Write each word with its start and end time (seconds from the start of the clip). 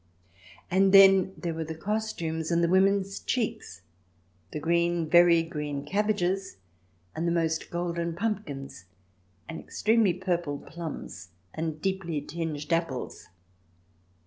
And 0.71 0.91
then 0.95 1.31
there 1.37 1.53
were 1.53 1.63
the 1.63 1.75
costumes 1.75 2.49
and 2.49 2.63
the 2.63 2.67
women's 2.67 3.19
cheeks, 3.19 3.83
and 4.51 4.59
green, 4.59 5.07
very 5.07 5.43
green, 5.43 5.85
cabbages, 5.85 6.57
and 7.15 7.27
the 7.27 7.31
most 7.31 7.69
golden 7.69 8.15
pumpkins, 8.15 8.85
and 9.47 9.59
extremely 9.59 10.15
purple 10.15 10.57
plums, 10.57 11.29
and 11.53 11.79
deeply 11.79 12.19
tinged 12.19 12.73
apples. 12.73 13.27